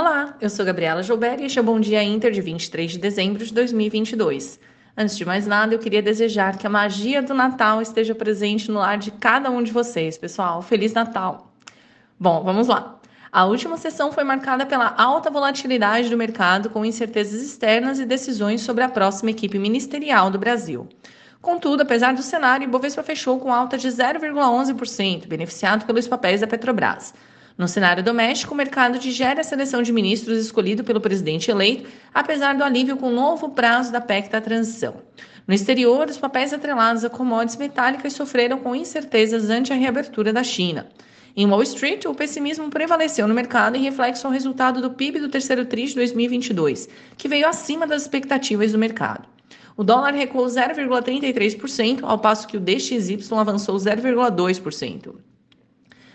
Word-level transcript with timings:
Olá, 0.00 0.36
eu 0.40 0.48
sou 0.48 0.64
Gabriela 0.64 1.02
Joubert 1.02 1.40
e 1.40 1.46
este 1.46 1.58
é 1.58 1.60
o 1.60 1.64
Bom 1.64 1.80
Dia 1.80 2.00
Inter 2.04 2.30
de 2.30 2.40
23 2.40 2.92
de 2.92 2.98
dezembro 2.98 3.44
de 3.44 3.52
2022. 3.52 4.60
Antes 4.96 5.18
de 5.18 5.24
mais 5.24 5.44
nada, 5.44 5.74
eu 5.74 5.78
queria 5.80 6.00
desejar 6.00 6.56
que 6.56 6.64
a 6.64 6.70
magia 6.70 7.20
do 7.20 7.34
Natal 7.34 7.82
esteja 7.82 8.14
presente 8.14 8.70
no 8.70 8.78
lar 8.78 8.96
de 8.96 9.10
cada 9.10 9.50
um 9.50 9.60
de 9.60 9.72
vocês, 9.72 10.16
pessoal. 10.16 10.62
Feliz 10.62 10.92
Natal! 10.92 11.52
Bom, 12.16 12.44
vamos 12.44 12.68
lá. 12.68 13.00
A 13.32 13.44
última 13.46 13.76
sessão 13.76 14.12
foi 14.12 14.22
marcada 14.22 14.64
pela 14.64 14.94
alta 14.96 15.32
volatilidade 15.32 16.08
do 16.08 16.16
mercado, 16.16 16.70
com 16.70 16.84
incertezas 16.84 17.42
externas 17.42 17.98
e 17.98 18.06
decisões 18.06 18.60
sobre 18.60 18.84
a 18.84 18.88
próxima 18.88 19.32
equipe 19.32 19.58
ministerial 19.58 20.30
do 20.30 20.38
Brasil. 20.38 20.88
Contudo, 21.42 21.82
apesar 21.82 22.14
do 22.14 22.22
cenário, 22.22 22.64
o 22.64 22.68
Ibovespa 22.68 23.02
fechou 23.02 23.40
com 23.40 23.52
alta 23.52 23.76
de 23.76 23.88
0,11%, 23.88 25.26
beneficiado 25.26 25.86
pelos 25.86 26.06
papéis 26.06 26.40
da 26.40 26.46
Petrobras. 26.46 27.12
No 27.58 27.66
cenário 27.66 28.04
doméstico, 28.04 28.54
o 28.54 28.56
mercado 28.56 29.00
digere 29.00 29.40
a 29.40 29.42
seleção 29.42 29.82
de 29.82 29.92
ministros 29.92 30.38
escolhido 30.38 30.84
pelo 30.84 31.00
presidente 31.00 31.50
eleito, 31.50 31.90
apesar 32.14 32.54
do 32.54 32.62
alívio 32.62 32.96
com 32.96 33.08
o 33.08 33.12
novo 33.12 33.48
prazo 33.48 33.90
da 33.90 34.00
PEC 34.00 34.30
da 34.30 34.40
transição. 34.40 35.02
No 35.44 35.52
exterior, 35.52 36.08
os 36.08 36.16
papéis 36.16 36.52
atrelados 36.52 37.04
a 37.04 37.10
commodities 37.10 37.56
metálicas 37.56 38.12
sofreram 38.12 38.60
com 38.60 38.76
incertezas 38.76 39.50
ante 39.50 39.72
a 39.72 39.76
reabertura 39.76 40.32
da 40.32 40.44
China. 40.44 40.86
Em 41.36 41.48
Wall 41.48 41.64
Street, 41.64 42.04
o 42.04 42.14
pessimismo 42.14 42.70
prevaleceu 42.70 43.26
no 43.26 43.34
mercado 43.34 43.76
em 43.76 43.82
reflexo 43.82 44.28
ao 44.28 44.32
resultado 44.32 44.80
do 44.80 44.92
PIB 44.92 45.18
do 45.18 45.28
terceiro 45.28 45.64
TRI 45.64 45.86
de 45.86 45.96
2022, 45.96 46.88
que 47.16 47.26
veio 47.26 47.48
acima 47.48 47.88
das 47.88 48.02
expectativas 48.02 48.70
do 48.70 48.78
mercado. 48.78 49.26
O 49.76 49.82
dólar 49.82 50.14
recuou 50.14 50.46
0,33%, 50.46 52.04
ao 52.04 52.20
passo 52.20 52.46
que 52.46 52.56
o 52.56 52.60
DXY 52.60 53.18
avançou 53.32 53.76
0,2%. 53.76 55.16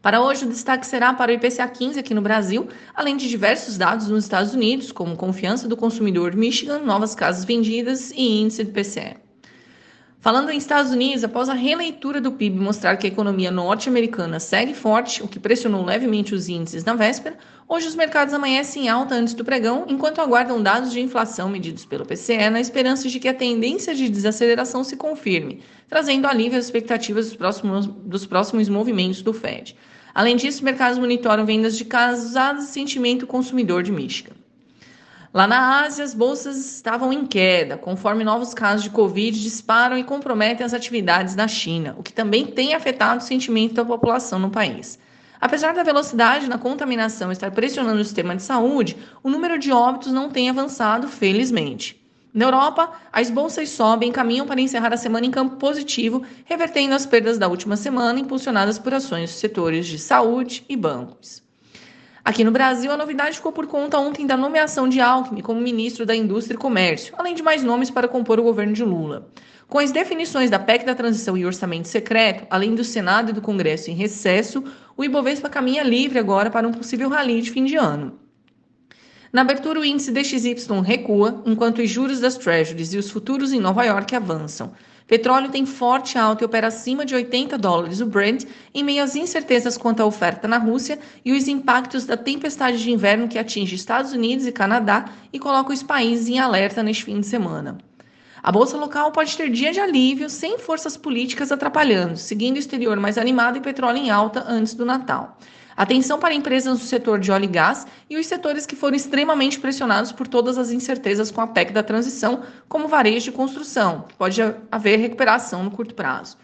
Para 0.00 0.22
hoje, 0.22 0.44
o 0.44 0.48
destaque 0.48 0.86
será 0.86 1.12
para 1.12 1.32
o 1.32 1.34
IPCA 1.34 1.66
15 1.66 1.98
aqui 1.98 2.14
no 2.14 2.22
Brasil, 2.22 2.68
além 2.94 3.16
de 3.16 3.28
diversos 3.28 3.76
dados 3.76 4.08
nos 4.08 4.24
Estados 4.24 4.54
Unidos, 4.54 4.92
como 4.92 5.16
confiança 5.16 5.66
do 5.66 5.76
consumidor 5.76 6.36
Michigan, 6.36 6.78
novas 6.78 7.14
casas 7.14 7.44
vendidas 7.44 8.10
e 8.12 8.40
índice 8.42 8.64
do 8.64 8.72
PCE. 8.72 9.25
Falando 10.20 10.50
em 10.50 10.58
Estados 10.58 10.90
Unidos, 10.90 11.22
após 11.22 11.48
a 11.48 11.54
releitura 11.54 12.20
do 12.20 12.32
PIB 12.32 12.58
mostrar 12.58 12.96
que 12.96 13.06
a 13.06 13.10
economia 13.10 13.50
norte-americana 13.50 14.40
segue 14.40 14.74
forte, 14.74 15.22
o 15.22 15.28
que 15.28 15.38
pressionou 15.38 15.84
levemente 15.84 16.34
os 16.34 16.48
índices 16.48 16.84
na 16.84 16.94
véspera, 16.94 17.36
hoje 17.68 17.86
os 17.86 17.94
mercados 17.94 18.34
amanhecem 18.34 18.86
em 18.86 18.88
alta 18.88 19.14
antes 19.14 19.34
do 19.34 19.44
pregão, 19.44 19.84
enquanto 19.88 20.20
aguardam 20.20 20.60
dados 20.60 20.90
de 20.90 21.00
inflação 21.00 21.48
medidos 21.48 21.84
pelo 21.84 22.04
PCE 22.04 22.50
na 22.50 22.60
esperança 22.60 23.08
de 23.08 23.20
que 23.20 23.28
a 23.28 23.34
tendência 23.34 23.94
de 23.94 24.08
desaceleração 24.08 24.82
se 24.82 24.96
confirme, 24.96 25.62
trazendo 25.88 26.26
alívio 26.26 26.58
às 26.58 26.64
expectativas 26.64 27.26
dos 27.26 27.36
próximos, 27.36 27.86
dos 27.86 28.26
próximos 28.26 28.68
movimentos 28.68 29.22
do 29.22 29.32
Fed. 29.32 29.76
Além 30.12 30.34
disso, 30.34 30.64
mercados 30.64 30.98
monitoram 30.98 31.46
vendas 31.46 31.76
de 31.76 31.84
casas 31.84 32.64
e 32.64 32.72
sentimento 32.72 33.26
consumidor 33.26 33.82
de 33.82 33.92
Michigan. 33.92 34.32
Lá 35.36 35.46
na 35.46 35.82
Ásia, 35.82 36.02
as 36.02 36.14
bolsas 36.14 36.56
estavam 36.56 37.12
em 37.12 37.26
queda, 37.26 37.76
conforme 37.76 38.24
novos 38.24 38.54
casos 38.54 38.82
de 38.82 38.88
Covid 38.88 39.38
disparam 39.38 39.98
e 39.98 40.02
comprometem 40.02 40.64
as 40.64 40.72
atividades 40.72 41.36
na 41.36 41.46
China, 41.46 41.94
o 41.98 42.02
que 42.02 42.10
também 42.10 42.46
tem 42.46 42.72
afetado 42.72 43.20
o 43.20 43.22
sentimento 43.22 43.74
da 43.74 43.84
população 43.84 44.38
no 44.38 44.48
país. 44.48 44.98
Apesar 45.38 45.74
da 45.74 45.82
velocidade 45.82 46.48
na 46.48 46.56
contaminação 46.56 47.30
estar 47.30 47.50
pressionando 47.50 48.00
o 48.00 48.04
sistema 48.04 48.34
de 48.34 48.42
saúde, 48.42 48.96
o 49.22 49.28
número 49.28 49.58
de 49.58 49.70
óbitos 49.70 50.10
não 50.10 50.30
tem 50.30 50.48
avançado, 50.48 51.06
felizmente. 51.06 52.02
Na 52.32 52.46
Europa, 52.46 52.90
as 53.12 53.28
bolsas 53.28 53.68
sobem 53.68 54.08
e 54.08 54.12
caminham 54.14 54.46
para 54.46 54.58
encerrar 54.58 54.94
a 54.94 54.96
semana 54.96 55.26
em 55.26 55.30
campo 55.30 55.56
positivo, 55.56 56.22
revertendo 56.46 56.94
as 56.94 57.04
perdas 57.04 57.36
da 57.36 57.46
última 57.46 57.76
semana, 57.76 58.18
impulsionadas 58.18 58.78
por 58.78 58.94
ações 58.94 59.28
dos 59.28 59.38
setores 59.38 59.86
de 59.86 59.98
saúde 59.98 60.64
e 60.66 60.74
bancos. 60.74 61.45
Aqui 62.26 62.42
no 62.42 62.50
Brasil, 62.50 62.90
a 62.90 62.96
novidade 62.96 63.36
ficou 63.36 63.52
por 63.52 63.68
conta 63.68 64.00
ontem 64.00 64.26
da 64.26 64.36
nomeação 64.36 64.88
de 64.88 65.00
Alckmin 65.00 65.42
como 65.42 65.60
ministro 65.60 66.04
da 66.04 66.12
Indústria 66.12 66.56
e 66.56 66.58
Comércio, 66.58 67.14
além 67.16 67.36
de 67.36 67.40
mais 67.40 67.62
nomes 67.62 67.88
para 67.88 68.08
compor 68.08 68.40
o 68.40 68.42
governo 68.42 68.72
de 68.72 68.82
Lula. 68.82 69.28
Com 69.68 69.78
as 69.78 69.92
definições 69.92 70.50
da 70.50 70.58
PEC 70.58 70.84
da 70.84 70.96
transição 70.96 71.36
e 71.36 71.46
orçamento 71.46 71.86
secreto, 71.86 72.44
além 72.50 72.74
do 72.74 72.82
Senado 72.82 73.30
e 73.30 73.32
do 73.32 73.40
Congresso 73.40 73.92
em 73.92 73.94
recesso, 73.94 74.64
o 74.96 75.04
Ibovespa 75.04 75.48
caminha 75.48 75.84
livre 75.84 76.18
agora 76.18 76.50
para 76.50 76.66
um 76.66 76.72
possível 76.72 77.08
rally 77.08 77.40
de 77.42 77.52
fim 77.52 77.64
de 77.64 77.76
ano. 77.76 78.18
Na 79.32 79.42
abertura, 79.42 79.78
o 79.78 79.84
índice 79.84 80.10
DXY 80.10 80.80
recua, 80.84 81.44
enquanto 81.46 81.80
os 81.80 81.88
juros 81.88 82.18
das 82.18 82.36
Treasuries 82.36 82.92
e 82.92 82.98
os 82.98 83.08
futuros 83.08 83.52
em 83.52 83.60
Nova 83.60 83.84
York 83.84 84.16
avançam. 84.16 84.72
Petróleo 85.06 85.50
tem 85.50 85.64
forte 85.64 86.18
alta 86.18 86.42
e 86.42 86.46
opera 86.46 86.66
acima 86.66 87.06
de 87.06 87.14
80 87.14 87.56
dólares 87.56 88.00
o 88.00 88.06
Brent, 88.06 88.44
em 88.74 88.82
meio 88.82 89.04
às 89.04 89.14
incertezas 89.14 89.78
quanto 89.78 90.00
à 90.02 90.06
oferta 90.06 90.48
na 90.48 90.58
Rússia 90.58 90.98
e 91.24 91.32
os 91.32 91.46
impactos 91.46 92.04
da 92.04 92.16
tempestade 92.16 92.82
de 92.82 92.90
inverno 92.90 93.28
que 93.28 93.38
atinge 93.38 93.76
Estados 93.76 94.12
Unidos 94.12 94.46
e 94.46 94.52
Canadá 94.52 95.04
e 95.32 95.38
coloca 95.38 95.72
os 95.72 95.82
países 95.82 96.28
em 96.28 96.40
alerta 96.40 96.82
neste 96.82 97.04
fim 97.04 97.20
de 97.20 97.26
semana. 97.26 97.78
A 98.42 98.50
bolsa 98.50 98.76
local 98.76 99.12
pode 99.12 99.36
ter 99.36 99.48
dia 99.48 99.72
de 99.72 99.78
alívio 99.78 100.28
sem 100.28 100.58
forças 100.58 100.96
políticas 100.96 101.52
atrapalhando, 101.52 102.16
seguindo 102.16 102.56
o 102.56 102.58
exterior 102.58 102.98
mais 102.98 103.16
animado 103.16 103.58
e 103.58 103.60
petróleo 103.60 103.98
em 103.98 104.10
alta 104.10 104.44
antes 104.48 104.74
do 104.74 104.84
Natal. 104.84 105.38
Atenção 105.76 106.18
para 106.18 106.32
empresas 106.32 106.78
do 106.78 106.84
setor 106.84 107.18
de 107.18 107.30
óleo 107.30 107.44
e 107.44 107.48
gás 107.48 107.86
e 108.08 108.16
os 108.16 108.26
setores 108.26 108.64
que 108.64 108.74
foram 108.74 108.96
extremamente 108.96 109.60
pressionados 109.60 110.10
por 110.10 110.26
todas 110.26 110.56
as 110.56 110.70
incertezas 110.70 111.30
com 111.30 111.42
a 111.42 111.46
PEC 111.46 111.70
da 111.72 111.82
transição, 111.82 112.42
como 112.66 112.88
varejo 112.88 113.28
e 113.28 113.32
construção. 113.32 114.06
Pode 114.16 114.40
haver 114.72 114.98
recuperação 114.98 115.62
no 115.62 115.70
curto 115.70 115.94
prazo. 115.94 116.38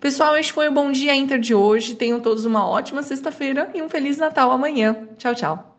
Pessoal, 0.00 0.36
este 0.36 0.52
foi 0.52 0.68
o 0.68 0.72
Bom 0.72 0.90
Dia 0.90 1.14
Inter 1.14 1.38
de 1.38 1.54
hoje. 1.54 1.96
Tenham 1.96 2.20
todos 2.20 2.46
uma 2.46 2.66
ótima 2.66 3.02
sexta-feira 3.02 3.70
e 3.74 3.82
um 3.82 3.88
Feliz 3.90 4.16
Natal 4.16 4.50
amanhã. 4.50 4.96
Tchau, 5.18 5.34
tchau. 5.34 5.76